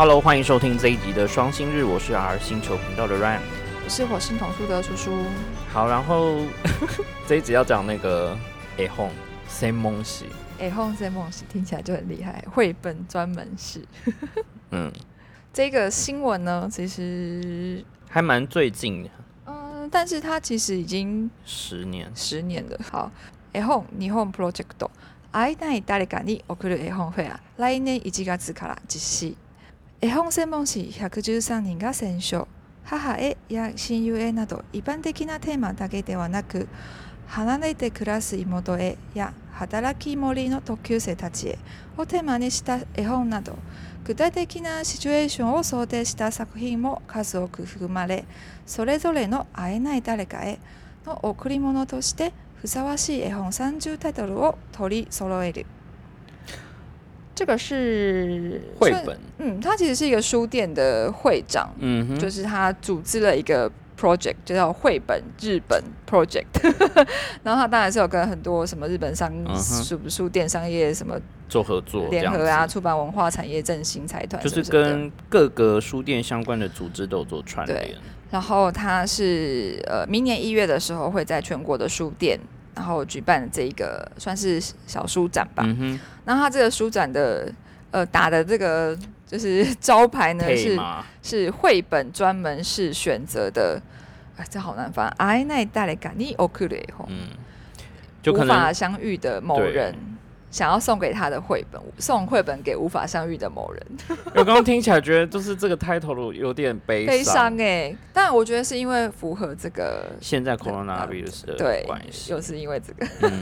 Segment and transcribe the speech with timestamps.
[0.00, 3.40] Hello，欢迎收听这一集的双星日，我是 R 星球频道的 Ryan。
[3.84, 5.24] 我是火星童书的叔叔。
[5.72, 6.36] 好，然后
[7.26, 8.36] 这一集要讲那个
[8.76, 9.14] A Home
[9.48, 10.26] Same 梦喜，
[10.58, 13.86] 哎，Home C 梦喜听起来就很厉害，绘本专门是。
[14.70, 14.92] 嗯，
[15.52, 19.10] 这个新闻呢，其实，还蛮最近的，
[19.46, 22.10] 嗯，但是它其实已经十年。
[22.14, 22.78] 十年了。
[22.90, 23.10] 好，
[23.52, 24.90] 絵本日本プロジェクト
[25.32, 29.36] 会いたい誰かに送る絵本フェア来年1月から実施
[30.03, 32.47] 絵本専門誌113人が選書
[32.83, 36.67] 母へや親友へなど一般的なテーマだけではなく
[37.27, 41.59] 離れて暮らす妹へや働き盛りの特級生たちへ
[41.97, 43.59] をテーマにした絵本など
[44.03, 48.25] 具体的なシチュエーションを想定した作品も数多く含まれ
[48.65, 50.57] それぞれの会えない誰かへ
[51.05, 55.67] の贈り物としてふさわしい絵本30タイトルを取り揃える。
[57.41, 63.67] 这个是绘本，嗯，他其实是一个书店的会长，嗯哼，就是他组织了一个
[63.99, 66.45] project，就叫绘本日本 project。
[67.41, 71.19] 然后他当然是有跟很多什么日本商嗯书书店商业什么
[71.49, 77.97] 做合作联合啊，出版文化产业振兴财团就是跟各个书店相关的组织都有做串对联。
[78.29, 82.39] 然后他是呃，明年一月的时候会在全国的书店，
[82.75, 85.63] 然后举办这一个算是小书展吧。
[85.65, 87.51] 嗯哼，然后他这个书展的
[87.91, 88.97] 呃打的这个
[89.27, 90.79] 就是 招牌呢是，
[91.21, 93.81] 是绘本专门是选择的，
[94.37, 95.07] 哎，这好难翻。
[95.17, 97.27] 哎，那带来感你 o k 的以后，嗯，
[98.27, 99.95] 无法相遇的某人
[100.51, 103.83] 想要送给他的绘本，送绘本给无法相遇的某人，
[104.35, 107.95] 我刚刚听起来觉得就是这个 title 有点悲悲伤哎。
[108.13, 110.05] 但我觉得是因为符合这个。
[110.19, 113.39] 现在 coronavirus 的对关，系，又是因为这个，嗯，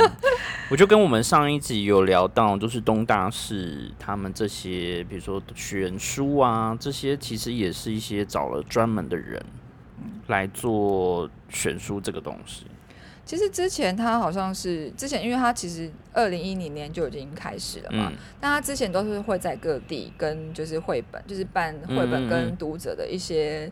[0.70, 9.44] 我就跟我们上一集有聊到，就是东大市他们这些，比如说选书啊，这些其实也是一些找了专门的人
[10.28, 12.68] 来做选书这个东西。
[13.30, 23.72] 其实之前他好像是之前，因为他其实二零一零年就已经开始了嘛，嗯，那他之前都是会在各地跟就是绘本，就是办绘本嗯跟读者的一些、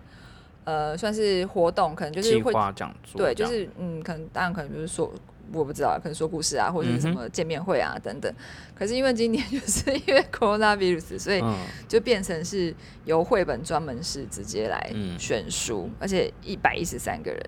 [0.64, 5.12] 呃算是活动，可能就是会讲座对，就是嗯，可能当然可能就是说。
[5.54, 8.32] 我不知道，可能说故事啊，或者是什嗯么见面会啊、等等。
[8.76, 11.56] 可是因为今年 就是因为 coronavirus，所以嗯，
[11.88, 12.74] 就变成是
[13.06, 17.42] 由绘本专门是直接来嗯选书，而且一百一十三个人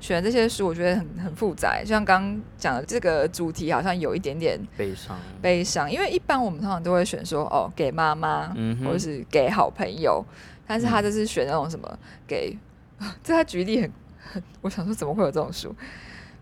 [0.00, 1.80] 选这些书，我觉得很很复杂。
[1.80, 10.24] 就像刚刚讲的这个主题，好像有一点点悲伤，悲伤，因为一般我们通常都会选说哦给妈妈，嗯或者是给好朋友，
[10.66, 12.56] 但是他这是选那种什么给，
[13.24, 13.92] 这他举例很
[14.32, 15.74] 很， 我想说怎么会有这种书？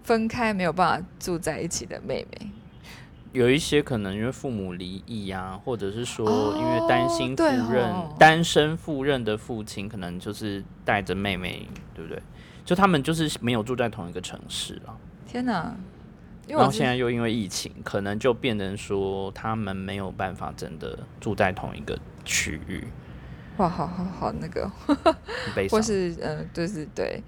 [0.05, 2.49] 分开没有办法住在一起的妹妹，
[3.33, 12.23] 有一些可能因为父母离异啊，或者是说哦因为担心对赴任、哦单身赴任的父亲，可能就是带着妹妹，对不对？
[12.65, 14.95] 就他们就是没有住在同一个城市啊。
[15.27, 15.75] 天哪！
[16.47, 22.87] 然后现在又因为疫情，可能就变成说他们没有办法真的住在同一个区域，
[23.59, 24.69] 哇，好好好那个，
[25.71, 25.81] 或。
[25.81, 27.23] 是嗯、呃就是对，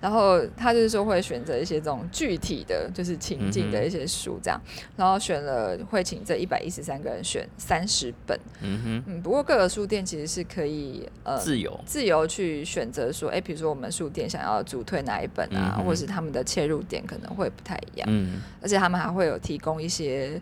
[0.00, 4.60] 然后他就是说会选择一些这种具体的，就是情境的一些书这样，
[4.96, 11.78] 然后选了会请这一百一十三个人选三十本，嗯嗯，不过各个书店其实是可以呃，自由。
[11.86, 20.40] 自由去选择说，哎、比如说我们书店想要主推哪一本啊，或是他们的切入点可能会不太一样，嗯，而且他们还会有提供一些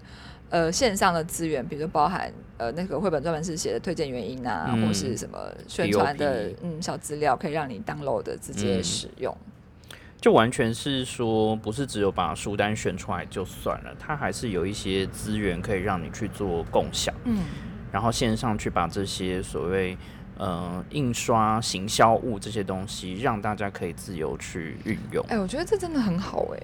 [0.50, 9.36] 呃线上的资源，比如说包含呃那个绘本专门是写的推荐原因啊，嗯或是什么宣传的嗯小资料，可以让你 download 的直接嗯使用。
[10.20, 17.44] 就完全是说，不是只有把书单选出来就算了，它还是有一些资源可以让你去做共享，嗯，
[17.92, 19.96] 然后线上去把这些所谓
[20.36, 25.24] 呃印刷、行销物这些东西，让大家可以自由去运用。
[25.28, 26.60] 哎、我觉得这真的很好哎、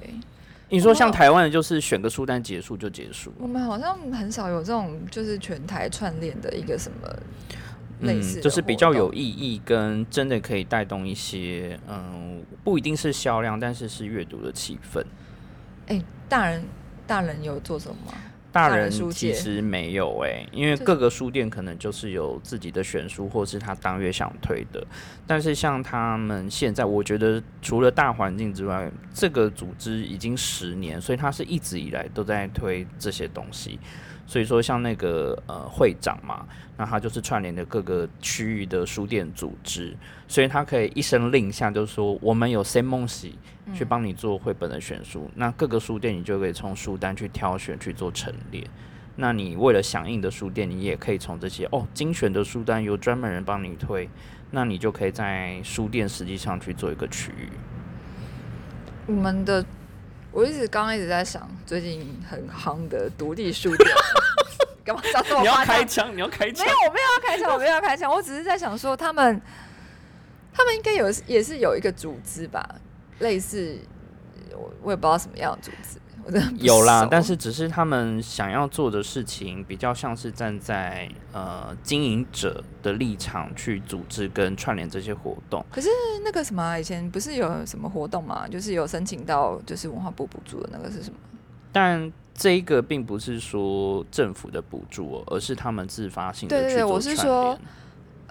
[0.68, 7.08] 你说像哦台湾的，就是选个书单结束就结束，我们好像很少有这种就是全台串联的一个什么
[8.00, 9.12] 类似、嗯就是比较有。
[9.12, 15.04] 意义，跟真的可以带动一些，嗯，不一定是销量，但是是阅读的气氛。
[15.86, 16.64] 哎、大人
[17.06, 18.12] 大人有做什么吗？
[18.54, 24.86] 大大人其实没有诶、因为各个书店可能就是有自己的选书，或是他当月想推的。
[25.26, 33.80] 但是像他们现在，我觉得除了大环境之外，这个组织已经十年，所以他是一直以来都在推这些东西。
[34.26, 39.94] 所以说，像那个呃会长嘛，那他就是串联的各个区域的书店组织，
[40.26, 43.38] 所以他可以一声令下，就是说我们有 Sam 梦喜
[43.74, 48.66] 去帮你做绘本的选书，那各个书店你就可以从书单去挑选去做陈列，
[49.16, 54.08] 那你为了响应的书店，你也可以从这些哦精选的书单由专门人帮你推，
[54.50, 57.48] 那你就可以在书店实际上去做一个区域。
[59.06, 59.64] 我们的
[60.34, 63.88] 我一直刚刚一直在想，最近很夯的独立书店，
[64.84, 66.66] 干嘛讲这么你要开枪，你要开枪？
[66.66, 69.40] 没有，，我没有要开枪，我没有要开枪，我只是在想说，他们
[70.52, 72.68] 他们应该有也是有一个组织吧，
[73.20, 73.78] 类似
[74.50, 85.62] 我我也不知道什么样的组织，我真的有啦，但是只是他们想要做的事情比较像是站在呃经营者的立场去组织跟串联这些活动。
[85.70, 85.88] 可是
[86.24, 91.16] 那个什么啊、以前不是有什么活动嘛，就是有申请到就是文化部补助的那个是什么？
[91.70, 97.58] 但这一个并不是说政府的补助、哦，而是他们自发性的对我是说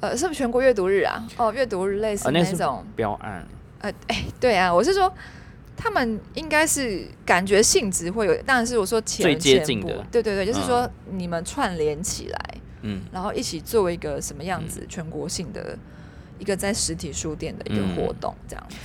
[0.01, 1.23] 呃，是不是全国阅读日啊？
[1.37, 3.45] 哦，阅读日类似啊那是那种，标案。
[3.81, 5.13] 呃，哎、对啊，我是说。
[5.75, 10.05] 他们应该是感觉性质会有，当然是我说前最接近的。
[10.11, 10.67] 对对对，就是嗯。
[10.67, 15.77] 说你们串联起来，嗯，然后一起作为一个什么样子全国性的
[16.39, 18.75] 一个在实体书店的一个活动，这样子。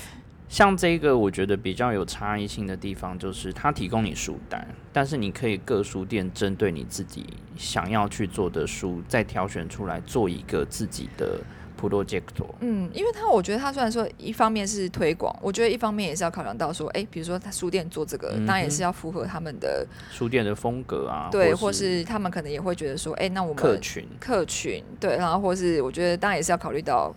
[0.48, 11.38] 像这个，我觉得比较有差异性的地方，就是它提供你书单，但是你可以各书店针对你自己想要去做的书，再挑选出来做一个自己的
[11.80, 12.22] project。
[12.60, 27.14] 嗯，因为他我觉得他虽然说一方面是推广，我觉得一方面也是要考量到说，哎，比如说他书店做这个，嗯当然也是要符合他们的书店的风格啊，对，或或是他们可能也会觉得说，哎，那我们客群，客群对，然后或是我觉得当然也是要考虑到。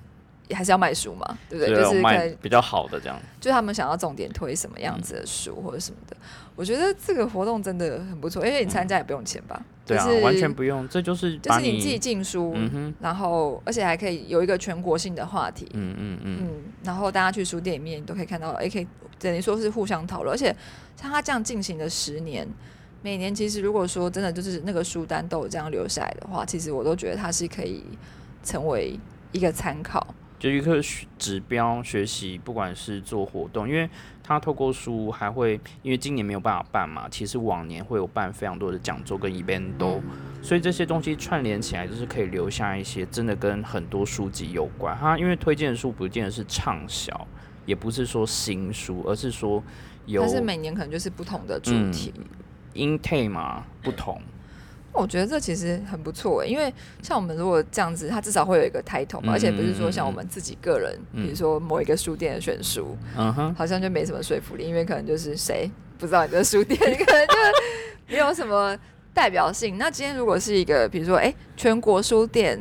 [0.53, 1.75] 还是要卖书嘛，对不对？
[1.75, 3.19] 就是可能卖比较好的这样。
[3.39, 6.15] 就他们想要重点推什么样子的书或者什么的，
[6.55, 9.63] 我觉得这个活动真的很不错，因为你参加也不用钱吧？
[9.85, 12.55] 对啊就，是完全不用，这就是就是你自己进书，
[12.99, 16.49] 然后而且还可以有一个全国性的话题，嗯嗯嗯，嗯，
[16.83, 18.87] 然后大家去书店里面都可以看到，也，可以
[19.19, 20.55] 等于说是互相讨论，而且
[20.95, 22.47] 像他这样进行了十年，
[23.01, 27.83] 每年其实如果说真的就是那个书单都有这样留下来的话，其实我都觉得它是可以
[28.43, 28.97] 成为
[29.31, 30.05] 一个参考。
[30.41, 33.87] 就一个学指标学习，不管是做活动，因为
[34.23, 35.53] 他透过书还会，
[35.83, 40.01] 因为今年没有办法办嘛，其实往年会有办非常多的讲座跟 event 都，
[40.41, 44.97] 所以这些东西串联起来，就是可以留下一些真的跟很多书籍有关。
[44.97, 47.27] 他因为推荐的书不见得是畅销，
[47.67, 49.63] 也不是说新书，而是说
[50.07, 52.11] 有但是每年可能就是不同的主嗯题。
[52.73, 54.19] intake 嘛不同，
[54.93, 67.33] 我觉得这其实很不错诶，因为像我们如果这样子，它至少会有一个 title 嘛，嗯而且不是说像我们自己个人，嗯比如说某一个书店的选书，嗯哼，好像就没什么说服力，因为可能就是谁不知道你的书店， 可能就
[68.07, 68.77] 没有什么
[69.13, 69.77] 代表性。
[69.77, 72.59] 那今天如果是一个，比如说，哎、全国书店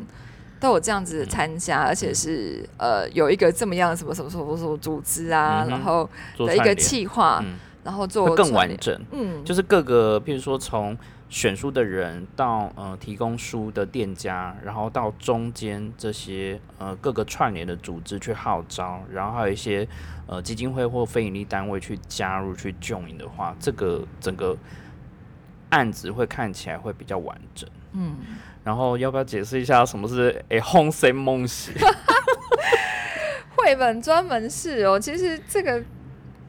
[0.60, 8.96] 都有这样子参加，而且是呃有一个这么样什么什么什么什么组织啊，嗯然后的一个企划，嗯，然后做更，完整。
[9.10, 10.96] 嗯，就是各个，譬如说从
[11.30, 19.86] 选书的人到呃提供书的店家，然后到中间这些呃各个串联的组织去号召，然后还有一些
[20.26, 24.56] 呃基金会或非营利单位去加入去 join 的话，这个整个
[25.68, 27.70] 案子会看起来会比较完整。
[27.92, 28.16] 嗯，
[28.64, 31.70] 然后要不要解释一下什么是诶 home s 梦喜？
[33.54, 35.80] 绘本专门是哦，其实这个。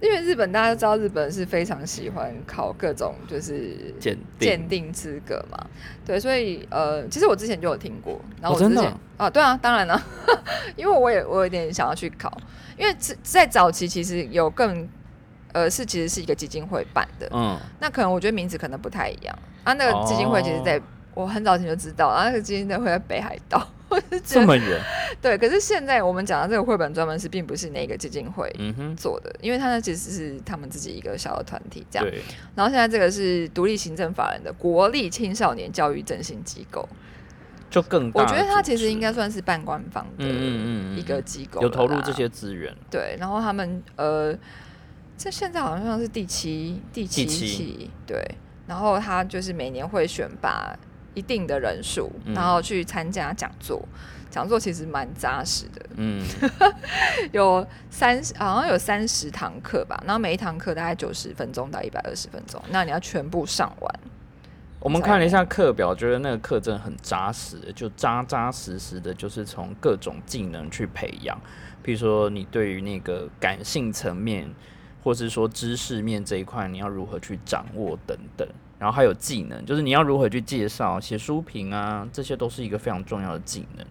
[0.01, 5.57] 因为日本大家都知道，日本是非常喜欢考各种就是鉴鉴定定资格嘛，
[6.05, 10.01] 对，所以呃，其实我之前就有听过，然后我之前、啊，对啊，当然了，
[10.75, 12.35] 因为我也我有点想要去考，
[12.77, 14.89] 因为在在早期其实有更
[15.53, 19.37] 呃是其实是一个基金会办的，嗯，那可能我觉得名字可能不太一样。
[19.63, 20.81] 啊，那个基金会其实在、
[21.13, 24.81] 我很早前就知道，然后那个基金会在北海道，我就觉得这么远，
[25.21, 28.49] 对，可是现在我们讲的这个绘本专门是并不是那个基金会。
[28.97, 32.21] 做的，因为它那其实是他们自己一个小的团体这样，对，
[32.55, 36.87] 然后现在这个是独立行政法人的国立青少年教育振兴机构，
[37.69, 42.11] 就更大我觉得它其实应该算是半官方的嗯嗯一个机构，有投入这。
[42.13, 44.37] 些资源，对，然后他们呃，
[45.17, 47.47] 这现在好像是第七第七第七。
[47.47, 48.23] 期，对，
[48.67, 50.77] 然后他就是每年会选拔
[51.13, 53.83] 一定的人数，嗯然后去参加讲座。
[54.29, 56.25] 讲座其实蛮扎实的，嗯，
[57.33, 63.99] 有三十，好像有三十堂课吧，然后每一堂课大概九十分钟到一百二十分钟，那你要全部上完。
[64.79, 71.37] 我们看了一下课表，觉得那个课真的很扎实，就扎扎实实的，就是从各种技能去培养。
[71.83, 74.49] 譬如说，你对于那个感性层面，
[75.03, 78.47] 或是说知识面这一块，你要如何去掌握等等。
[78.81, 83.85] 然后还有技能，就是你要如何去介绍、写书评啊，这些都是一个非常重要的技能。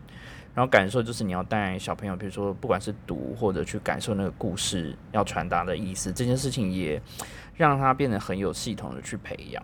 [0.52, 7.00] 然后感受就是你要带小朋友，比如说不管是读或者去感受那个故事要传达的意思，这件事情也
[7.56, 9.62] 让他变得很有系统的去培养。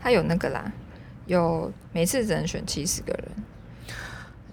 [0.00, 0.72] 他有那个啦，
[1.26, 3.94] 有每次只能选七十个人，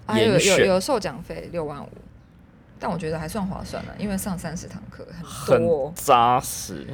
[0.06, 1.88] 还有有有授奖费六万五，
[2.78, 5.94] 但我觉得还算划算了，因为上三十堂课很很。
[5.94, 6.86] 扎实。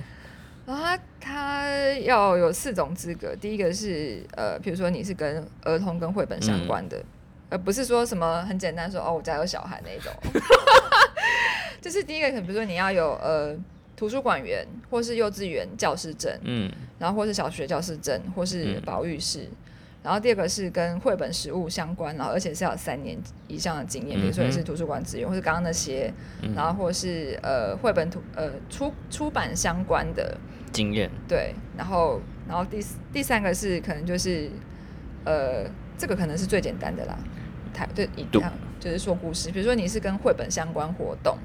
[0.66, 1.68] 然后他他
[2.00, 7.02] 要有四种资格，第一个是呃，比如说你是跟儿童跟绘本相关的，
[7.50, 10.12] 而不是说什么很简单说哦我家有小孩那种，
[11.80, 13.54] 就是第一个可能比如说你要有呃
[13.96, 16.70] 图书馆员或是幼稚园教师证，嗯。
[16.98, 18.82] 然后或是小学教师证或是嗯。
[18.82, 19.48] 保育室。
[20.04, 23.18] 然后第二个是跟绘本实物相关，然后而且是要有三年
[23.48, 30.36] 以上的经验，比如说你是图书馆资源，或是刚刚那些，嗯，然后或是呃绘本图呃出出版相关的，
[30.72, 32.84] 经验，对，然后然后第
[33.14, 34.50] 第三个是可能就是
[35.24, 35.64] 呃
[35.96, 37.18] 这个可能是最简单的啦，
[37.72, 41.38] 台对一读样就是说故事，比如说你是跟绘本相关活动，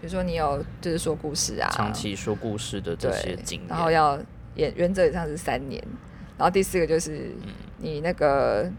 [0.00, 4.18] 比如说你有就是说故事啊，长期说故事的这些经验，然后要
[4.54, 5.82] 原原则上是三年，
[6.38, 8.70] 然后第四个就是嗯你那个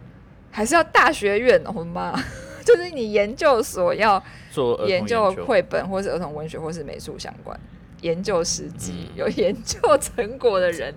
[0.52, 2.12] 还是要大学院，我的妈，
[2.66, 5.34] 就是你研究所要做研究。
[5.34, 7.60] 究绘本或是儿童文学或是美术相关，
[8.02, 9.18] 研究实际、嗯。
[9.18, 10.94] 有研究成果的人。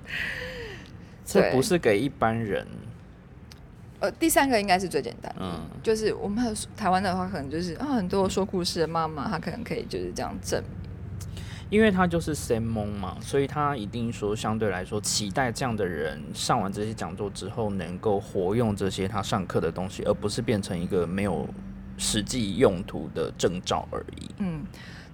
[1.25, 2.66] 这不是给一般人，
[4.00, 5.61] 呃，第三个应该是最简单的，嗯。
[5.83, 10.79] 就是我们台湾的话，可能就是啊，很多说故事的妈妈，她可能可以就是这样证明。
[11.70, 21.48] 因为他就是 o n 嘛，所以他一定说相对来说期待这样的人上完这些讲座之后，能够活用这些他上课的东西，而不是变成一个没有
[21.96, 24.30] 实际用途的证照而已。
[24.38, 24.64] 嗯，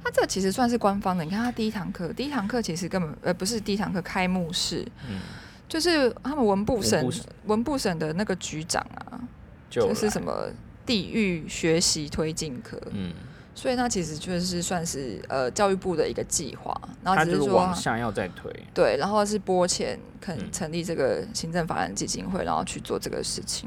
[0.03, 1.23] 那这其实算是官方的。
[1.25, 5.21] 你看他第一堂课，第一堂课其实根本呃不是第一堂课开幕式，嗯，
[5.69, 7.13] 就是他们文部省
[7.45, 9.21] 文部省的那个局长啊，
[9.69, 10.49] 就就是什么
[10.87, 13.13] 地域学习推进课，嗯，
[13.57, 18.53] 所以那其实就是算是呃教育部的一个计划，然后只是说往下要再推。
[18.75, 23.67] 对，然后是拨钱肯嗯成立这个行政法人基金会，然后去做这个事情。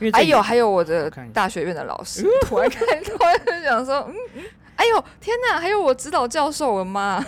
[0.00, 7.24] 因为还有还有我的大学院的老师，突然看突然就想说，嗯嗯，哎呦天哪，还有我指导教授，我的妈！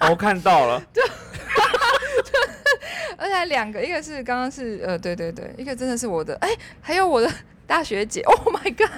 [0.00, 0.82] 哦我看到了，
[3.18, 6.48] 而且还两个，一个是刚刚是呃，对对对，一个真的是我的，哎，
[6.80, 7.30] 还有我的
[7.66, 8.88] 大学姐，Oh my god！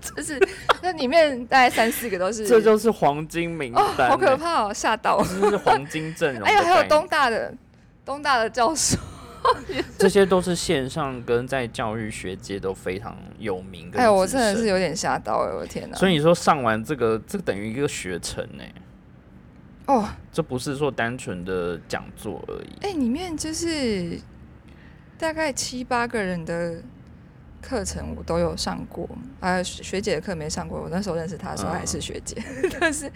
[0.14, 0.38] 就是
[0.84, 4.36] 那里面大概三四个都是，这就是黄金名哦，单、好可！
[4.36, 5.24] 怕哦，吓到我！
[5.24, 7.54] 这是黄金阵容 哎呦，还有东大的
[8.04, 8.98] 东大的教授，
[9.96, 15.96] 这些都是线上跟在教育学界都非常有名跟哎呦，我真的是有点吓到哎，我的天哪！
[15.96, 18.64] 所以你说上完这个，这等于一个学程呢、
[19.86, 22.76] 哦，这不是说单纯的讲座而已。
[22.82, 24.20] 哎，里面就是
[25.16, 26.82] 大概七八个人的
[27.66, 29.08] 课程我都有上过，
[29.40, 32.36] 啊，学学姐的课没上过，我那时候认识她的时候嗯还是学姐，
[32.78, 33.10] 但是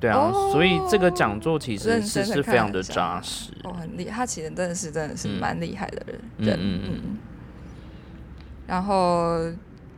[0.00, 3.50] 对啊，哦所以这个讲座其实是是非常的扎实。
[3.64, 6.20] 哦，很厉害，他其实真的是真的是嗯蛮厉害的人。
[6.38, 6.46] 嗯。
[6.46, 7.18] 人嗯嗯。
[8.66, 9.38] 然后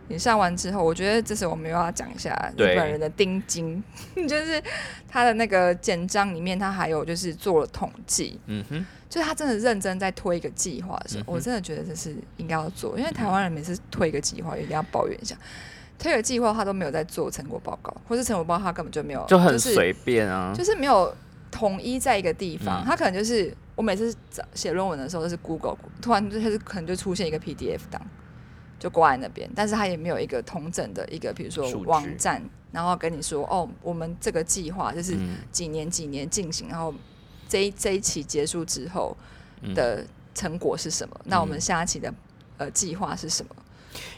[0.08, 3.82] 你上完之后，我觉得这次我们又要讲一下日本人的钉金，
[4.28, 4.62] 就是
[5.08, 15.36] 他的那个简章里面，他还有就是做了统计，嗯哼，就是他真的认真在推一个计划的时候，嗯我真的觉得这是应该要做，因为台湾人每次推一个计划，一定要抱怨一下。
[15.98, 20.54] 推个计划，他都没有在做成果报告，或是成果报告他根本就没有，就很是随便啊。
[20.56, 21.12] 就是没有
[21.50, 28.00] 统一在一个地方，嗯他可能就是我每次找写论文的时候都是 Google，突然就是可能就出现一个 PDF 档，
[28.78, 36.94] 就挂在那边，但是他也没有一个同整的一个，比如说网站，然后跟你说哦，我们这个计划就是嗯几年几年进行，然后
[37.48, 39.16] 这一这一期结束之后
[39.62, 41.20] 嗯的成果是什么？
[41.24, 42.12] 那我们下一期的
[42.58, 43.56] 呃计划是什么？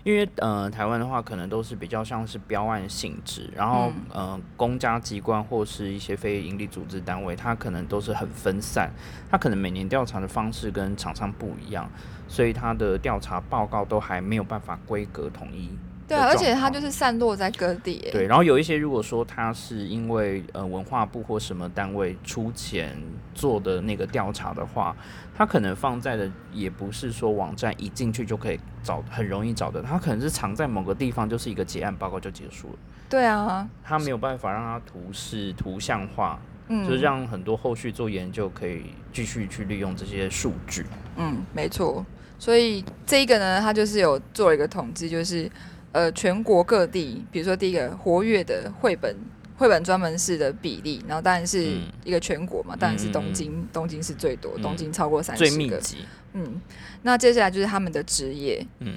[0.03, 8.91] 因为呃，台湾的话可能都是比较像是标案性质，然后、嗯呃，公家机关或是一些非营利组织单位，它可能都是很分散，
[9.31, 11.91] 它可能每年调查的方式跟厂商不一样，
[12.29, 15.71] 所以它的调查报告都还没有办法规格统一。
[16.11, 18.09] 对啊，而且它它就是散落在各地。
[18.11, 23.01] 对，然后有一些如果说它是因为呃文化部或什么单位出钱
[23.33, 24.97] 做的那个调查的话，
[25.37, 40.85] 它可能放在的也不是说网站一进去就可以找很容易找的，它可能是藏在某个地方，就是一个结案报告就结束了，对啊，它没有办法让它图示图像化，嗯，就是让很多后续做研究可以继续去利用这些数据。
[41.17, 42.05] 嗯，没错。
[42.39, 45.51] 所以这一个呢，它就是有做了一个统计，就是
[45.93, 49.17] 呃全国各地，比如说第一个活跃的绘本
[49.57, 55.51] 绘本专门室的比例，然后当然是嗯一个全国嘛，当然是东京，东京是最多，嗯东京超过三十个。
[55.51, 55.99] 最密集，
[56.33, 56.61] 嗯，
[57.03, 58.97] 那接下来就是他们的职业，嗯，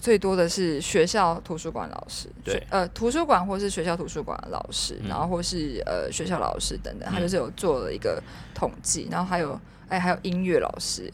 [0.00, 2.62] 最多的是学校图书馆老师，对。
[2.70, 7.20] 呃，图书馆或是学校图书馆老师，嗯然后或是呃学校老师等等，他嗯。
[7.20, 8.22] 就是有做了一个
[8.54, 11.10] 统计，然后还有哎还有音乐老师，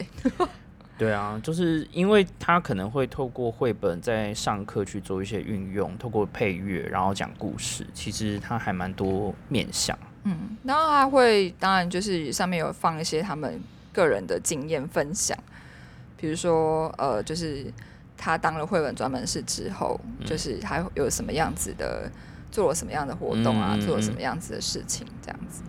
[0.97, 9.97] 对啊，就是因为他可能会透过绘本在上课去做一些运用，透过配乐，然后讲故事，其实他还蛮多面向。
[10.23, 13.61] 嗯，然后他会当然就是上面有放一些他们
[13.93, 15.37] 个人的经验分享，
[16.17, 17.71] 比如说呃，就是
[18.17, 22.11] 他当了绘本专门师之后，就是还有什么样子的，
[22.51, 25.61] 做了什么样的活动啊，嗯嗯嗯做了什么样子的事情，这样子，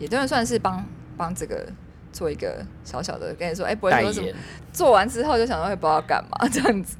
[0.00, 0.84] 也真的算是帮
[1.16, 1.72] 帮这个
[2.16, 4.28] 做一个小小的跟你说，哎、不会代说什么，
[4.72, 6.96] 做完之后就想到会不知道干嘛这样子。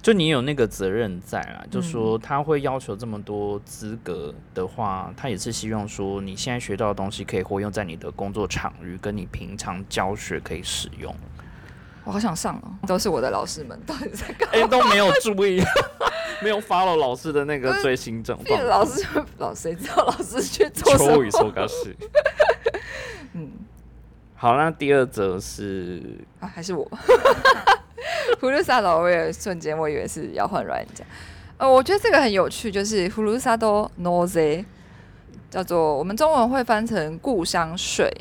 [0.00, 11.14] 就你有那个责任在啦，嗯就说他会要求这么多资格的话，他也是希望说你现在学到的东西可以活用在你的工作场域，跟你平常教学可以使用。
[12.04, 14.54] 我好想上哦，都是我的老师们，到底在干嘛？
[14.54, 15.60] 哎、 都没有注意，
[16.40, 18.58] 没有 follow 老师的那个最新状况。
[18.64, 21.28] 老师就老谁知道老师去做什秋雨。
[23.34, 23.50] 嗯。
[24.36, 26.02] 好，那第二则是
[26.40, 26.86] 啊，还是我。
[28.40, 31.06] 葫芦萨罗，我也瞬间我以为是要换软件。
[31.56, 34.64] 呃，我觉得这个很有趣，就是葫芦萨多 noze，
[35.50, 38.12] 叫做我们中文会翻成故乡水，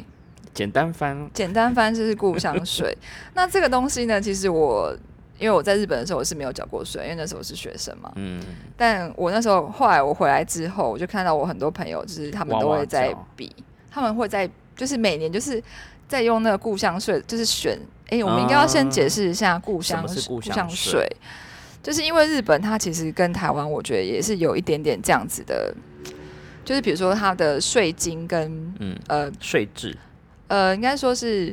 [0.54, 2.98] 简单翻，简单翻就是故乡水。
[3.36, 4.96] 那这个东西呢，其实我
[5.38, 8.10] 因为我在日本的时候我是没有缴过税，因为那时候我是学生嘛。
[8.16, 8.42] 嗯，
[8.78, 13.54] 但我那时候后来我回来之后，我就看到我很多朋友，就是他们都会在叫比，
[13.92, 15.62] 他们会在就是每年就是
[16.08, 17.80] 在用那个故乡税，就是选。
[18.10, 20.92] 哎、我们应该要先解释一下故乡、故乡乡税。
[20.92, 21.18] 税，
[21.82, 25.74] 就是因为日本它其实跟台湾，我觉得也是有一点点这样子的，
[26.64, 29.98] 就是比如说它的税金跟嗯，呃税制，
[30.48, 31.48] 呃，应该说是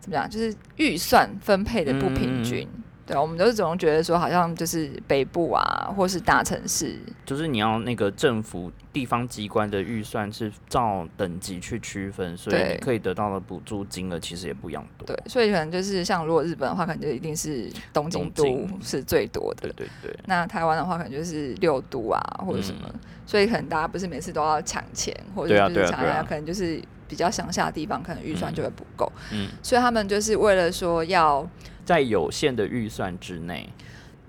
[0.00, 2.66] 怎么样，就是预算分配的不平均。
[3.10, 15.06] 对，我们都是总觉得说，好像就是北部啊，或是大城市，就是你要那个政府地方机关的预算是照等级去区分，所以你可以得到的补助金额其实也不一样多。
[15.06, 18.44] 对，所以可能就是像如果日本的话，可能就一定是东京都
[18.80, 19.62] 是最多的。
[19.62, 19.72] 对。
[19.72, 22.88] 对对，那台湾的话，可能就是六都啊，或者什么，
[23.26, 26.18] 所以可能大家不是每次都要抢钱，或者就是抢钱，对啊。
[26.18, 31.48] 啊可能就是比较乡下的地方，可能预算就会不够，嗯，所以他们就是为了说要
[31.84, 33.68] 在有限的预算之内，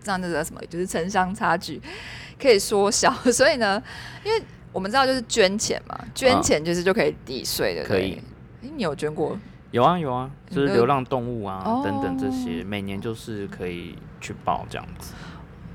[0.04, 1.82] 这样这个什么，就是城乡差距
[2.42, 3.82] 可以缩小， 所以呢，
[4.24, 8.14] 因为我们知道就是捐钱嘛，捐钱就是就可以抵税的，可以。
[8.62, 9.38] 诶你有捐过？
[9.72, 15.14] 有啊有啊，就是流浪动物啊、哦等等这些，每年就是可以去报这样子。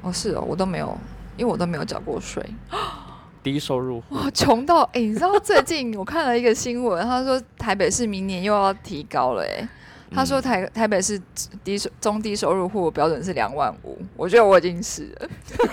[0.03, 0.97] 哦，是哦，我都没有，
[1.37, 2.45] 因为我都没有缴过税。
[3.43, 9.69] 低收入户哇，穷到哎、你知道最近我看了一个新闻，他说台北市明年又要提高了哎、
[10.13, 10.43] 他说嗯。
[10.43, 11.21] 台台北是
[11.65, 15.29] 低收中低收入户标准是两万五，我觉得我已经是了。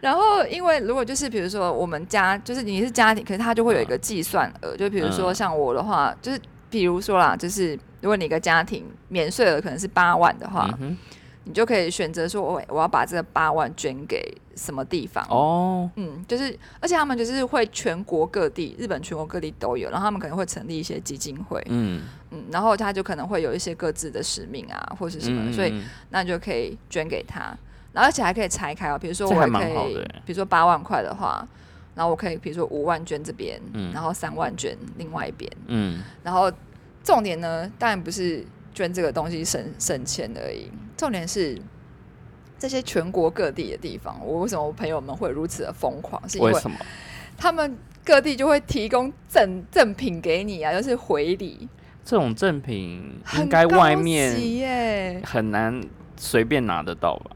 [0.00, 5.34] 然后，因为如果就是比如说我们家就是你是家庭，可是他就会有一个计算额，就比如说嗯。
[5.34, 10.68] 像我的话，就是比如说啦，就是如果你一个家庭免税额可能是八万的话，
[11.44, 14.22] 你就可以选择说，我我要把这个八万捐给
[14.54, 15.26] 什么地方。
[15.28, 25.52] 哦，嗯，就是，而且他们就是会全国各地，日本全国各地都有，然后他们可能会成立一些基金会，嗯，嗯，然后他就可能会有一些各自的使命啊，或是什么，嗯。
[25.52, 27.56] 所以嗯那你就可以捐给他，
[27.92, 31.46] 然后而且还可以拆开哦，比如说我还我可以比如说八万块的话，
[31.94, 33.92] 然后我可以比如说五万捐这边，嗯。
[33.92, 36.52] 然后三万捐另外一边，嗯，然后
[37.02, 40.70] 重点呢，当然不是捐这个东西省省钱而已，
[41.02, 41.60] 重点是
[42.56, 46.22] 这些全国各地的地方，我为什么我朋友们会如此的疯狂？
[46.28, 46.76] 是因为为什么？
[47.36, 51.68] 他们各地就会提供赠赠品给你啊，就是回礼，
[52.04, 55.20] 这种赠品很应该外面。
[55.24, 55.82] 很难
[56.16, 57.32] 随便拿得到吧？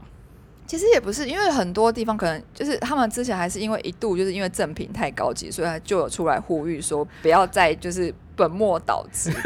[0.65, 9.29] 其实也不是，因为很多地方可能就是他们之前还是因为一度就是因为赠品太高级，所以就有出来呼吁说不要再就是本末倒置。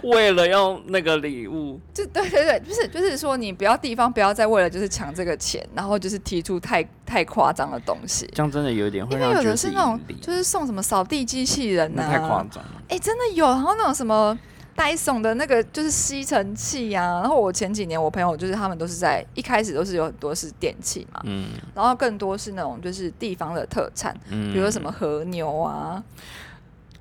[0.04, 8.28] 为了要那个礼物，就对对对，就是就是说你不要地方不要再为了就是抢这个钱，然后就是提出太太夸张的东西。
[8.34, 12.82] 这样真的有点会因为有的是那种盈利就是送什么扫地机器人呐、那太夸张了。
[12.88, 14.38] 哎、真的有，然后那种什么
[14.74, 21.48] 戴森的那个就是吸尘器呀、然后我前几年我朋友就是他们都是在一开始都是有很多是电器嘛，嗯。
[21.74, 26.02] 然后更多是那种就是地方的特产，嗯，比如说什么和牛啊，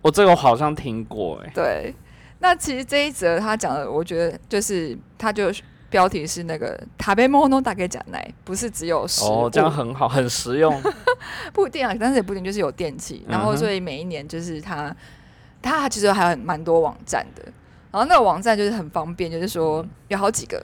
[0.01, 1.93] 我这个我好像听过哎、对。
[2.39, 5.51] 那其实这一则他讲的，我觉得就是他就
[5.89, 10.79] 标题是那个塔贝莫诺大概讲奶，不是只有食，哦，这样很好，很实用。
[11.53, 14.95] 不一定啊，但是也不一定就是有电器，然后所以每一年就是他，
[15.61, 17.41] 他其实还有很蛮多网站的，
[17.91, 20.61] 然后那个网站就是很方便，就是说有好几个，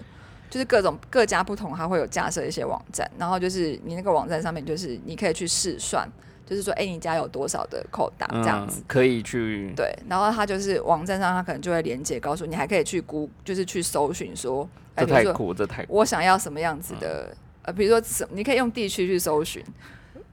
[0.49, 6.07] 就是各种各家不同，它会有架设一些网站，然后就是你那个网站上面就是你可以去试算，
[6.45, 8.82] 就是说，哎、你家有多少的扣打这样子。
[8.82, 15.95] 嗯、可以去对，然后他就是网站上，他可能就会连接告诉你，还可以去估，就是去搜寻说，哎，比如说这太酷，这太酷。
[15.95, 19.63] 我想要什么样子的，呃，比如说什，你可以用地区去搜寻。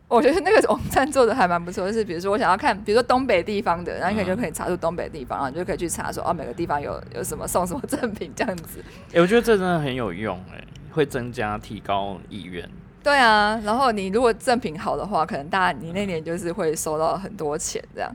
[0.09, 8.83] 我觉得那个网站做的还蛮不错，就是比如说我想要看，比如说东北地方的，然后你可以就可以查出东北地方，然后你就可以去查说哦，每个地方有有什么送什么赠品这样子。
[9.15, 12.69] 哎、我觉得这真的很有用、哎，会增加提高意愿。
[13.04, 18.12] 对啊，然后你如果赠品好的话，可能大家你那年就是会收到很多钱这样。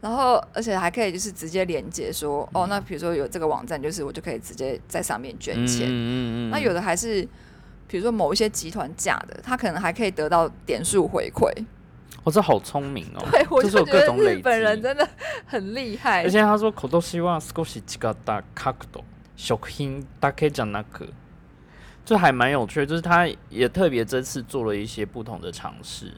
[0.00, 5.86] 然后，而且还可以就是直接连接说，哦，那比如说有这个网站，就是我就可以直接在上面捐钱。
[5.86, 6.12] 嗯嗯
[6.48, 7.26] 嗯那有的还是，
[7.88, 11.50] 比如说某一些集团架的，他可能还可以得到点数回馈。
[12.22, 13.24] 哦，这好聪明哦。
[13.32, 15.08] 对，我这就是觉得有各种累日本人积真的
[15.46, 16.28] 很厉害而。
[16.28, 19.04] 且他说，今年は少し違った角度、
[19.36, 21.08] 食品だけじゃなく，
[22.09, 26.11] 这还蛮有趣的，就是他也特别这次做了一些不同的尝试。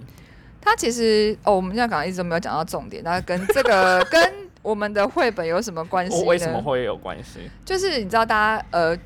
[0.62, 6.26] 他其实哦，我们这样讲一直都没有讲到重点，那跟这个 跟我们的绘本有什么关系呢？
[6.26, 7.42] 为什么会有关系？
[7.66, 8.98] 就是你知道，大家呃，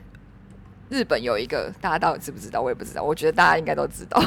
[0.89, 2.61] 日本有一个，大家到底知不知道？
[2.61, 4.21] 我也不知道，我觉得大家应该都知道，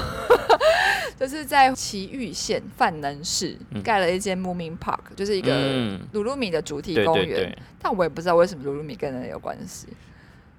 [1.16, 7.26] 就是在埼玉县范能市嗯盖了一间 Moomin Park，就是一个嗯鲁鲁米的主题公园。
[7.28, 10.07] 对对，但我也不知道为什么鲁鲁米跟人有关系，不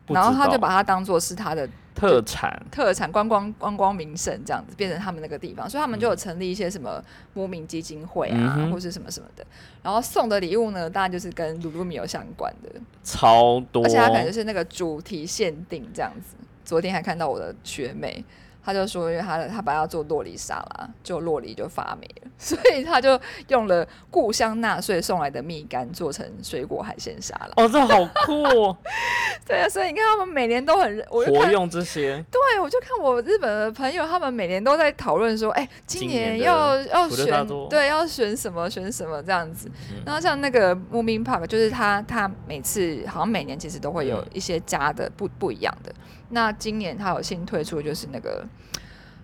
[0.10, 9.46] 然后他就把它当做是他的特产，特产观光观光名胜这样子，变成他们那个地方，所以他们就有成立一些什么牧民基金会啊，或是什么什么的。
[9.84, 12.70] 然后送的礼物呢，当然就是跟鲁鲁米有相关的，
[13.04, 16.36] 超多，而且它可能就是那个主题限定这样子。
[16.64, 18.24] 昨天还看到我的学妹，
[18.64, 27.64] 她就说，因为他的她本来要做洛梨沙拉，就洛梨就发霉了， 所以他就用了故乡纳税送来的蜜柑做成水果海鲜沙拉。
[27.64, 28.78] 哦，这好酷哦，
[29.48, 39.68] 对啊，所以你看他们每年都很，我就活用这些，对，我就看我日本的朋友，他们每年都在讨论说，哎、今今年要要选对，要选什么选什么这样子。
[39.92, 45.94] 嗯然后像那个 Moomin Park，就是他他每次好像每年其实都会有嗯一些加的不不一样的。
[46.30, 48.46] 那今年他有新推出，就是那个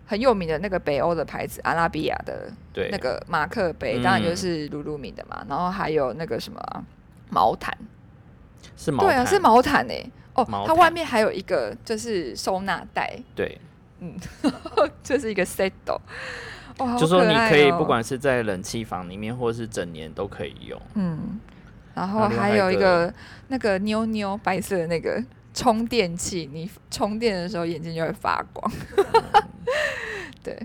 [0.05, 4.03] 很有名的那个北欧的牌子阿拉比亚的对，那个马克杯，嗯。
[4.03, 5.45] 当然就是鲁鲁米的嘛。
[5.47, 6.83] 然后还有那个什么啊
[7.29, 7.75] 毛毯，
[8.77, 13.59] 是毛对啊，是毛毯诶、哦，它外面还有一个就是收纳袋，对，
[13.99, 14.15] 嗯
[15.03, 15.71] 就是一个 set
[16.77, 20.79] 哇，好就说你可以不管是在冷气房里面，或是整年都可以用。
[20.95, 21.39] 嗯，
[21.93, 23.13] 然后还有一个
[23.47, 25.23] 那个妞妞白色的那个
[25.55, 28.71] 充电器，你充电的时候眼睛就会发光。
[30.43, 30.55] 对，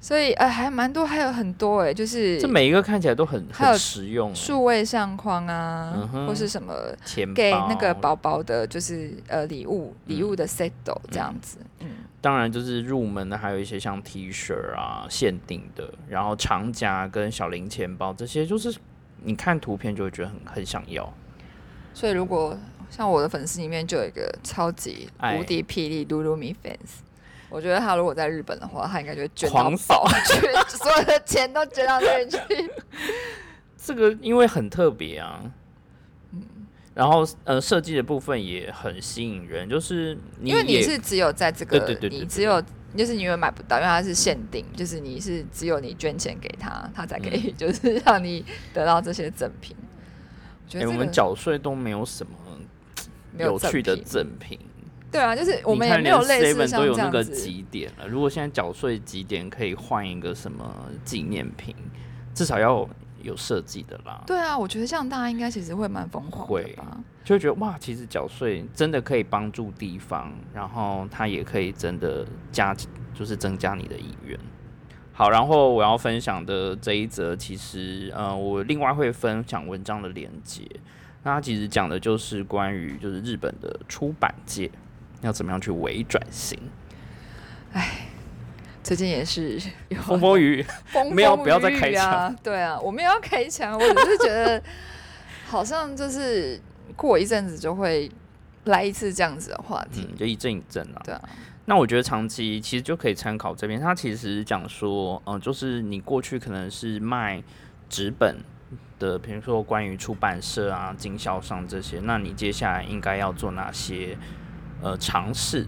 [0.00, 10.70] 所以呃还蛮多，还有很多哎、就是这每一个看起来都很很实用，数位相框啊，嗯或是什么钱给那个宝宝的，就是呃礼物礼嗯物的 set
[11.10, 11.58] 这样子。
[11.80, 11.88] 嗯，
[12.20, 18.76] 当然就是入门的，还有一些像 T 恤啊限定的，然后长夹跟小零钱包这些，就是
[19.22, 21.10] 你看图片就会觉得很很想要。
[21.96, 22.54] 所以如果
[22.90, 27.00] 像我的粉丝里面就有一个超级无敌霹雳噜噜米 fans，
[27.48, 30.04] 我觉得他如果在日本的话，他应该就会捐到狂扫。
[30.04, 32.38] 爆，捐所有的钱都捐到那里去。
[33.82, 35.40] 这个因为很特别啊，
[36.32, 36.42] 嗯
[36.92, 42.62] 然后呃设计的部分也很吸引人，就是你因为你是只有在这个，对对对对对你只有
[42.94, 49.74] 就是你永远买不到，因为它是限定，就是你是只有你捐钱给他，他才可以就是让你得到这些赠品。
[49.78, 49.95] 我
[50.66, 52.32] 觉哎、我们缴税都没有什么
[53.38, 54.58] 有趣的品赠品，
[55.10, 57.42] 对啊，就是我们也没有连类似 Seven 像都有那个这样子。
[57.44, 58.08] 几点了。
[58.08, 60.74] 如果现在缴税几点可以换一个什么
[61.04, 61.74] 纪念品，
[62.34, 62.88] 至少要
[63.22, 64.22] 有设计的啦。
[64.26, 66.98] 对啊，我觉得这样大家应该其实会蛮疯狂的会吧。
[67.24, 72.74] 就会觉得哇，其实缴税真的可以帮助地方，然后它也可以真的加，
[73.14, 74.38] 就是增加你的意愿。
[75.16, 80.62] 好，然后我要分享的这一则，其实呃，我另外会分享文章的连接。
[81.22, 84.70] 那它其实讲的就是关于就是日本的出版界
[85.22, 86.58] 要怎么样去微转型，
[88.82, 90.62] 最近也是有 风风雨雨。
[90.88, 92.36] 风风没有不要再雨雨开枪啊！
[92.44, 94.62] 对啊，我没有要开枪，我只是觉得
[95.48, 96.60] 好像就是
[96.94, 98.10] 过一阵子就会
[98.64, 100.06] 来一次这样子的话题。
[100.10, 101.00] 嗯，就一阵一阵啦。
[101.02, 101.22] 对啊，
[101.68, 107.42] 那我觉得长期其实就可以参考这边，它其实讲说，嗯、就是你过去可能是卖
[107.88, 108.36] 纸本
[109.00, 114.16] 的，比如说关于出版社啊、经销商这些，那你接下来应该要做哪些
[114.80, 115.66] 呃尝试？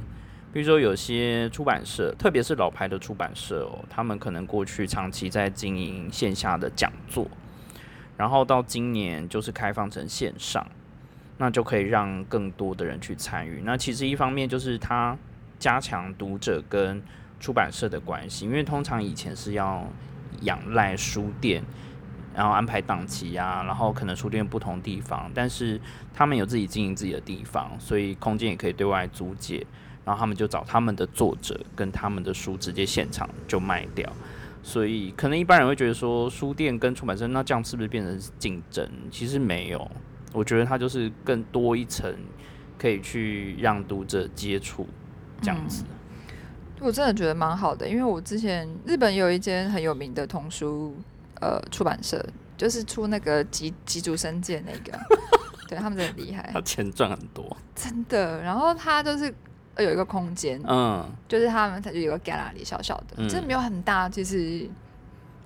[0.53, 7.29] 比如说有些出版社，特别是老牌的出版社哦，他们可能过去长期在经营线下的讲座，
[8.17, 10.67] 然后到今年就是开放成线上，
[11.37, 13.61] 那就可以让更多的人去参与。
[13.65, 15.17] 那其实一方面就是它
[15.59, 17.03] 加强读者跟
[17.41, 19.87] 出版社的关系，因为通常以前是要
[20.43, 21.63] 仰赖书店，
[22.35, 25.81] 然后安排档期呀、然后可能书店不同地方，但是
[26.15, 29.67] 他们有自己经营自己的地方，所以空间也可以对外租借，
[30.05, 34.11] 然后他们就找他们的作者跟他们的书直接现场就卖掉。
[34.61, 38.87] 所以可能一般人会觉得说，书店跟出版社那这样是不是变成竞争？
[39.11, 39.91] 其实没有，
[40.33, 42.13] 我觉得它就是更多一层，
[42.77, 44.87] 可以去让读者接触
[45.41, 45.85] 这样子。
[46.81, 50.95] 我真的觉得蛮好的，因为我之前日本有一间很有名的童书
[51.41, 52.25] 呃出版社，
[52.57, 54.97] 就是出那个吉吉竹伸介那个，
[55.69, 56.51] 对他们真的很厉害。
[56.53, 58.41] 他，钱赚很多，真的。
[58.43, 59.35] 然后他就是
[59.75, 63.29] 呃有一个空间，嗯，就是他们他就有个 gallery 小小的，嗯。
[63.29, 64.69] 真的没有很大，其实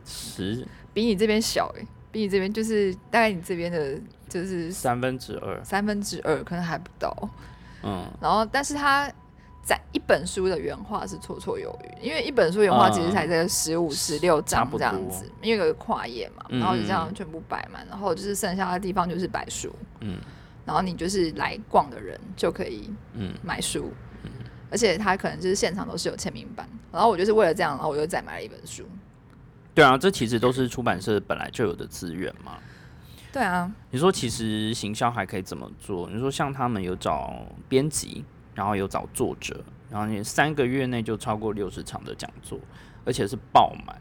[0.05, 7.17] 十比你这边小哎、比你这边就是大概你这边的就是三分之二，三分之二，可能还不到。
[7.83, 9.11] 嗯，然后，但是它
[9.65, 20.19] 在一本书的原画是绰绰有余，因为一本书原画其实才在十五、十六差不章这样子，因为有个跨页嘛，嗯然后就这样全部摆满，然后就是剩下的地方就是摆书，嗯
[20.65, 23.93] 然后你就是来逛的人就可以嗯买书，
[24.25, 24.31] 嗯
[24.71, 28.85] 而且他可能就是现场都是有签名版，然后我就是为了这样，然后我又再买了一本书。
[29.75, 32.59] 对啊，这其实都是出版社本来就有的资源嘛。
[33.33, 36.11] 对啊，你说其实行销还可以怎么做？
[36.11, 42.59] 你说像他们有找编辑，然后有找作者，然后你三个月内就超过六十场的讲座，
[43.05, 43.97] 而且是爆满。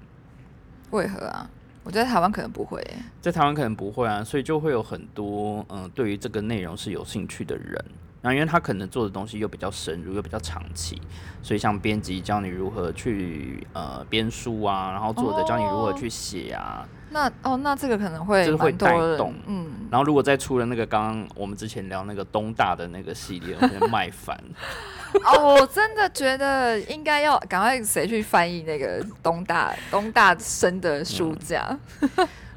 [0.92, 1.50] 为何啊？
[1.84, 7.84] 我觉得台湾可能不会欸、在台湾可能不会啊，所以就会有很多嗯、呃对于这个内容是有兴趣的人。
[8.22, 11.02] 然后因为他可能做的东西又比较深入，又比较长期，
[11.42, 16.88] 所以像编辑教你如何去呃编书啊，然后作者教你如何去写啊。
[17.12, 24.38] 那哦，那这个可能会就是会带动嗯，然后如果再出了那个刚刚我们之前聊那个东大的那个系列，可能卖翻。
[25.26, 31.78] 哦，我真的觉得应该要赶快谁去翻译那个东大东大生的书架。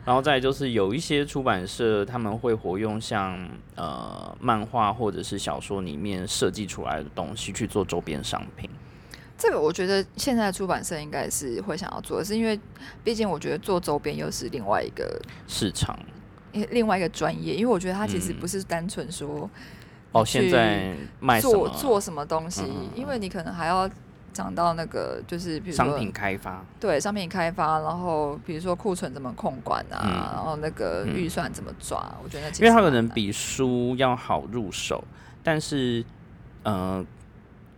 [0.05, 8.69] 然后再就是有一些出版社他们会活用像呃漫画或者是小说里面设计出来的东西去做周边商品。
[9.37, 12.59] 这个我觉得现在的出版社应该是会想要做的，是因为
[13.03, 15.99] 毕竟我觉得做周边又是另外一个市场
[16.71, 19.51] 另外一个专业，因为我觉得它其实嗯不是单纯说
[20.13, 23.91] 哦，现在卖做做什么东西，嗯嗯嗯因为你可能还要
[24.33, 35.03] 讲到那个就是比如说商品开发，对商品开发，然后比如说库存怎么控管啊，嗯然后那个嗯预算怎么抓，我觉得因为它可能比书要好入手，
[35.43, 36.05] 但是
[36.63, 37.05] 呃。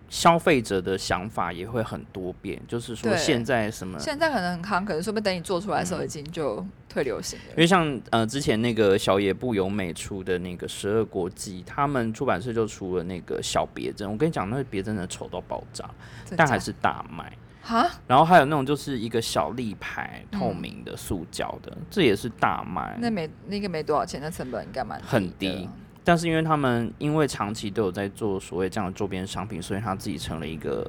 [0.08, 7.44] 消费者的想法也会很多变，就是说现在什么现在可能很夯，可能说不定等你做出来的时候已经就退流行了。
[7.50, 14.10] 因为像呃之前那个小野不由美出的那个《十二国际》，他们出版社就出了那个小别针。
[14.10, 15.90] 我跟你讲，那个别针的丑到爆炸，
[16.36, 17.32] 但还是大卖。
[17.62, 22.96] 哈，然后还有那种就是一个小立牌，嗯透明的塑胶的，这也是大卖。
[23.00, 25.68] 那没那个没多少钱，那成本应该蛮很低。
[26.06, 30.88] 但是因为他们因为长期都有在做所谓这样的周边商品，所以他自己成了一个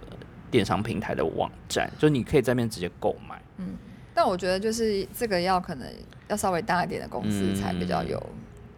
[0.51, 3.41] 电商平台的网站，就你可以在那边直接购买。
[3.57, 3.75] 嗯
[4.13, 5.87] 但我觉得就是这个要可能
[6.27, 8.21] 要稍微大一点的公司才比较有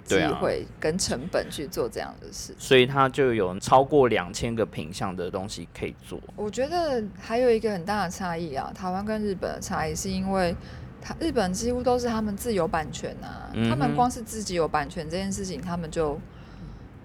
[0.06, 2.56] 机会跟成本去做这样的事。
[2.58, 6.18] 所以它就有超过两千个品相的东西可以做。
[6.38, 10.56] 我觉得还有一个很大的差异啊，台湾跟日本的差异是因为。
[11.01, 16.19] 他日本几乎都是他们自有版权啊，嗯哼他们光是自己有版权这件事情，他们就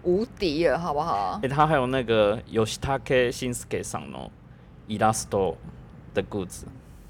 [0.04, 1.50] 无敌了，好不好诶、？
[1.50, 4.30] 他还有那个 Yoshitake Shinsuke 上の
[4.88, 5.56] イラスト
[6.14, 6.62] 的 goods，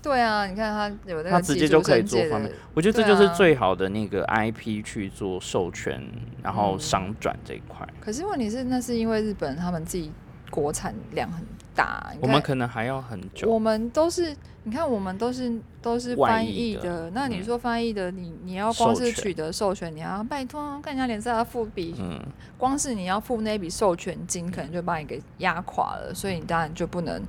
[0.02, 6.02] 对啊，你看他有那他个吉竹直接就可以伸介的做方面，我觉得这对啊就是最好的那个 IP 去做授权，
[6.42, 7.88] 然后嗯商转这一块。
[8.02, 10.12] 可是问题是，那是因为日本他们自己
[10.50, 13.49] 国产量很 大，我们可能还要很久。
[13.51, 22.21] 我们都是，你看我们都是都是翻译的的，那你嗯说翻译的，你你要光是取得授权，你要拜托看人家脸色要付笔，嗯，
[22.57, 27.23] 光是你要付那笔授权金，可能就把你给压垮了，所以你当然就不能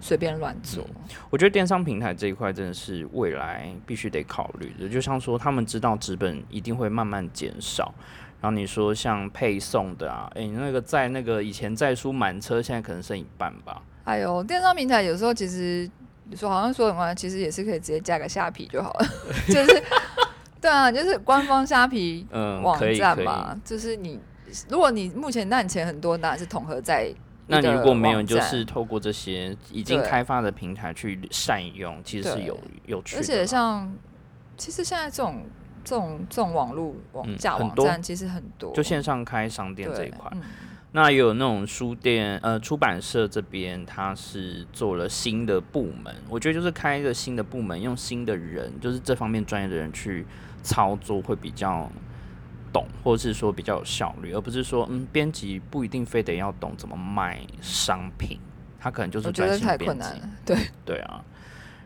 [0.00, 0.84] 随便乱做。
[1.28, 4.88] 我觉得电商平台这一块真的是未来必须得考虑的。
[4.88, 7.94] 就像说，他们知道资本一定会慢慢减少，
[8.40, 13.82] 然后你说像配送的啊，哎、你那个在那个以前在书满车，现在可能剩一半吧。
[14.04, 15.88] 哎呦，电商平台有时候其实
[16.24, 19.06] 你说好像说什么，其实也是可以直接加个虾皮就好了，
[19.46, 19.82] 就是
[20.60, 22.78] 对啊，就是官方虾皮嗯，网。
[22.96, 24.18] 站嘛，就是你
[24.68, 27.12] 如果你目前那你钱很多，当然是统合在
[27.46, 33.20] 那你如果没有，你就是透过这些已经对开发的平台去善用，其实是有有趣的。
[33.20, 33.92] 而且像
[34.56, 35.42] 其实现在这种
[35.84, 40.42] 这种这种网络网架网站其实很多，就线上开商店这一块，嗯。
[40.92, 50.26] 那也有那种书店，呃，出版社这边他是做了新的部门，我觉得就是开一个新的部门，用新的人，就是这方面专业的人去
[50.64, 51.88] 操作会比较
[52.72, 58.40] 懂，或者是说比较有效率，而不是说，嗯，编辑不一定非得要懂怎么卖商品，
[58.80, 60.28] 他可能就是我觉得太困难了。
[60.44, 60.56] 对。
[60.84, 61.24] 对啊，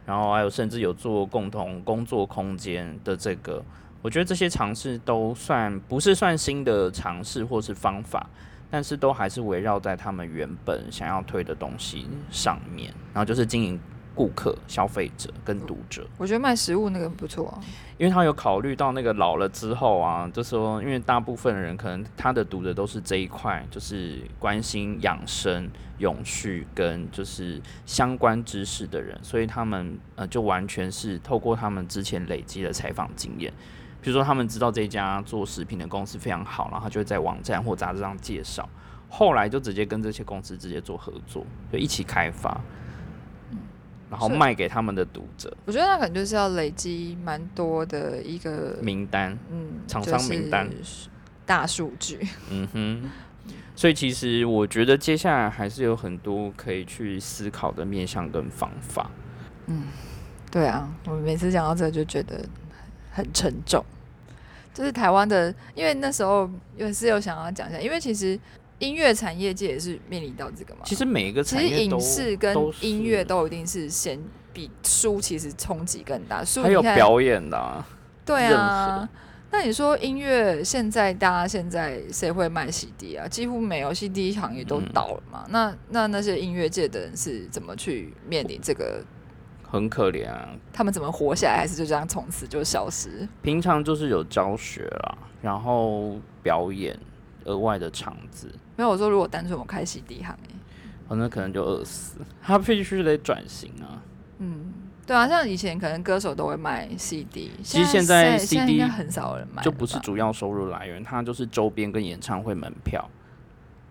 [0.07, 3.63] 然后还有甚至有做共同工作空间的这个，
[4.05, 8.29] 我觉得这些尝试都算不是算新的尝试或是方法。
[8.71, 13.79] 但是都还是围绕在他们原本想要推的东西上面，然后就是经营
[14.17, 16.05] 顾客、消费者跟读者。
[16.19, 17.57] 我觉得卖食物那个不错，
[17.99, 33.53] 因为他有考虑到那个老了之后啊，就说因为大部分人可能他的读者都是这一块，就是关心养生、永续跟就是相关知识的人，所以他们呃就完全是透过他们之前累积的采访经验。
[34.05, 38.69] 比如说，他们知道这家做食品的公司非常好，然后他就会在网站或杂志上介绍。
[39.09, 42.61] 后来就直接跟这些公司直接做合作，就一起开发，
[44.11, 45.57] 然后卖给他们的读者。
[45.64, 50.69] 我觉得那可能就是要累积蛮多的一个名单，嗯，厂商名单、
[51.47, 52.19] 大数据。
[52.51, 53.11] 嗯哼，
[53.75, 59.11] 所以其实我觉得接下来还是有很多可以去思考的面向跟方法。
[59.67, 59.85] 嗯，
[60.51, 62.45] 对啊，我每次讲到这就觉得
[63.11, 63.83] 很沉重。
[64.75, 68.39] 就是台湾的，因为那时候也是有想要讲一下，因为其实
[68.81, 70.81] 音乐产业界也是面临到这个嘛。
[70.85, 74.21] 其实每一个其实影视跟音乐都一定是先
[74.53, 76.45] 比书其实冲击更大。
[76.45, 77.85] 书还有表演的。
[78.27, 79.09] 对啊，
[79.53, 83.29] 那你说音乐现在大家现在谁会卖 CD 啊？
[83.29, 85.47] 几乎没有，CD 行业都倒了嘛。
[85.51, 89.05] 那那那些音乐界的人是怎么去面临这个？
[89.75, 90.49] 很可怜啊！
[90.73, 91.57] 他们怎么活下来？
[91.59, 93.29] 还是就这样从此就消失？
[93.43, 96.97] 平常就是有教学啦，然后表演
[97.45, 98.49] 额外的场子。
[98.77, 100.55] 没有我说，如果单纯我开 CD 行业，
[101.09, 102.19] 哦，那可能就饿死。
[102.41, 104.01] 他必须得转型啊。
[104.39, 104.73] 嗯，
[105.07, 113.09] 对啊，像以前可能歌手都会卖 CD，其实现在 CD 很少人买，就不是主要收入来源，它就是周边跟演唱会门票。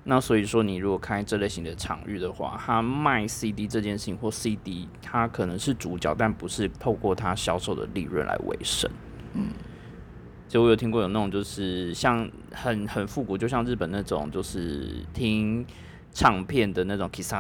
[0.06, 8.92] 那所以说，你如果开这类型的场域的话，他卖 CD 这件事情或 CD，它可能是主角，但不是透过它销售的利润来维生。
[9.34, 9.48] 嗯，
[10.50, 15.66] 就我有听过有那种就是像很很复古，就像日本那种就是听
[16.12, 17.34] 唱片的那种 kiss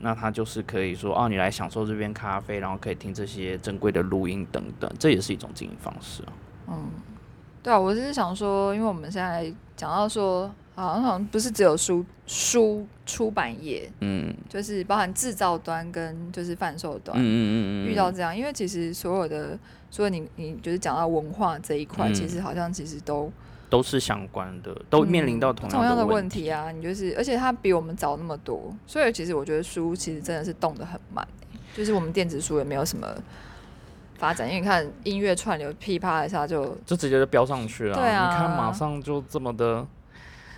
[0.00, 6.32] 那他就是可以说哦，你来享受这边咖啡，然后可以听这些珍贵的录音等等，这也是一种经营方式啊。
[6.68, 6.90] 嗯，
[7.62, 10.50] 对啊，我只是想说，因为我们现在讲到说。
[10.74, 19.58] 好像不是只有书书出版业，嗯，就是包含制造端跟就是贩售端，嗯嗯嗯嗯，遇到这样，因为其实所有的，
[19.90, 23.30] 所以你你就是讲到文化这一块，其实好像其实都
[23.68, 26.70] 都是相关的，都面临到同样的问题啊。
[26.70, 31.26] 你就是，而且它比我们早那么多，所以其实我觉得书其实真的是动得很慢，
[31.76, 33.06] 就是我们电子书也没有什么
[34.16, 39.86] 发展，因为你看音乐串流噼啪一下就就直接就飙上去了，对啊，你看马上就这么的。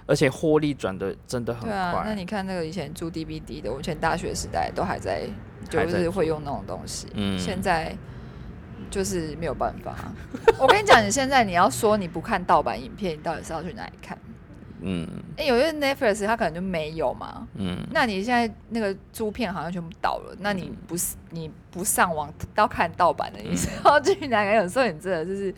[0.06, 1.70] 而且获利转的真的很快。
[1.70, 5.22] 对啊，那你看那个以前租 DVD 的，我以前大学时代都还在，
[5.70, 7.06] 就是会用那种东西。
[7.14, 7.38] 嗯。
[7.38, 7.96] 现在
[8.90, 9.96] 就是没有办法。
[10.60, 14.18] 我跟你讲，你现在你要说你不看盗版影片，你到底是要去哪里看？
[14.82, 15.08] 嗯。
[15.38, 17.48] 哎，有些 Netflix 它可能就没有嘛。
[17.54, 17.78] 嗯。
[17.90, 24.54] 那你现在那个租片好像全部倒了，那你不是你不上网要看盗版的，你是要去哪里？
[24.56, 25.54] 有时候你真的就是，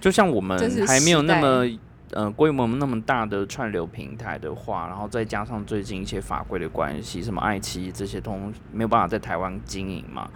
[0.00, 1.66] 就像我们还没有那么。
[2.12, 8.32] 呃，规模那么大的串流平台的话，然后再加上最近一些法规的关系，什么爱奇艺这些都
[8.72, 10.30] 没有办法在台湾经营嘛。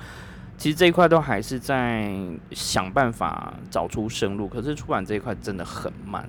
[0.58, 2.14] 其实这一块都还是在
[2.50, 6.28] 想办法找出生路，可是出版这一块真的很慢。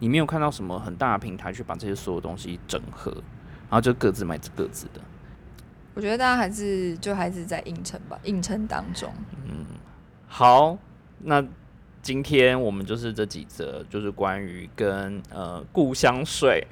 [0.00, 5.00] 你没有看到什么很大的平台去把这些所有东西整合，然后就各自卖各自的。
[5.94, 9.10] 我觉得大家还是就还是在硬撑吧，硬撑当中。
[9.48, 9.64] 嗯，
[10.28, 10.76] 好，
[11.20, 11.42] 那。
[12.04, 16.62] 今天我们就是这几则，就是关于跟呃故乡税，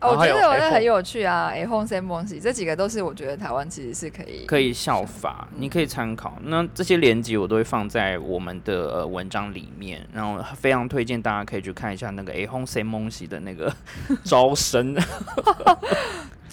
[0.00, 1.50] 我觉得我觉得很有趣啊。
[1.52, 6.38] ，A，home same o n 这几个都是我觉得台湾其实是可以可以效法，你可以参考。
[6.44, 13.74] 那这些连接我都会放在我们的文章里面，然后非常推荐大家可以去看一下那个 A home same o n 的那个
[14.22, 14.94] 招生。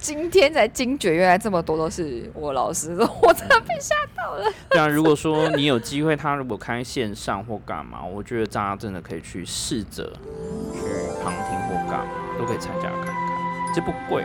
[0.06, 4.46] 今天才惊觉，原来这么多都是我老师，我真的被吓到了。
[4.70, 10.04] 对啊，如果说你有机会，他如果开线上或干嘛，我觉得大家真的可以去试着
[10.76, 10.80] 去
[11.24, 13.16] 旁听或干嘛，都可以参加看看。
[13.74, 14.24] 这不贵，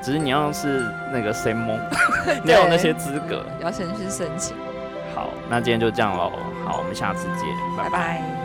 [0.00, 1.76] 只是你要是那个 a m
[2.46, 4.56] 你要有那些资格，要先去申请。
[5.12, 6.30] 好，那今天就这样喽。
[6.64, 8.37] 好，我们下次见，拜拜。